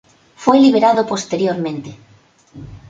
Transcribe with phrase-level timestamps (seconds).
[0.35, 1.95] Fue liberado posteriormente.